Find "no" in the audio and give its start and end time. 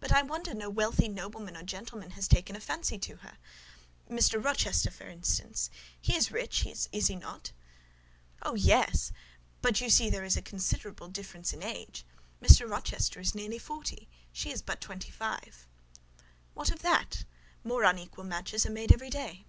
0.52-0.68